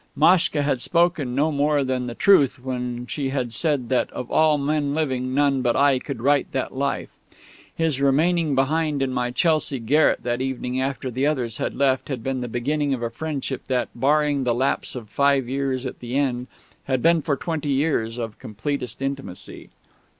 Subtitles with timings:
[0.15, 4.57] Maschka had spoken no more than the truth when she had said that of all
[4.57, 7.11] men living none but I could write that "Life."
[7.75, 12.23] His remaining behind in my Chelsea garret that evening after the others had left had
[12.23, 16.15] been the beginning of a friendship that, barring that lapse of five years at the
[16.15, 16.47] end,
[16.85, 19.69] had been for twenty years one of completest intimacy.